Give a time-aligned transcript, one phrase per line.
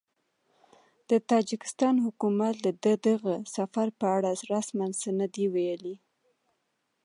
[1.09, 5.95] د تاجکستان حکومت لا د دغه سفر په اړه رسماً څه نه دي ویلي